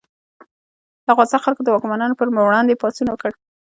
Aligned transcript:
د 1.05 1.07
افغانستان 1.13 1.41
خلکو 1.45 1.61
د 1.63 1.67
واکمنانو 1.73 2.17
پر 2.19 2.27
وړاندې 2.39 2.79
پاڅون 2.81 3.07
وکړ. 3.09 3.31